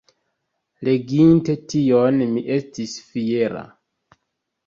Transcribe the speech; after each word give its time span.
Leginte 0.87 1.55
tion 1.73 2.17
mi 2.31 2.43
estis 2.55 2.95
fiera. 3.11 3.61